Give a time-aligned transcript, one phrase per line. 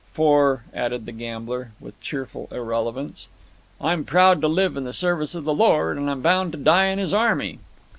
[0.13, 3.27] For," added the gambler, with cheerful irrelevance,
[3.79, 6.85] "'I'm proud to live in the service of the Lord, And I'm bound to die
[6.87, 7.59] in His army.'"